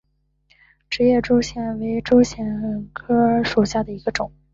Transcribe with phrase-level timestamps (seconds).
[0.89, 4.33] 直叶珠藓为珠藓科珠藓属下的一个种。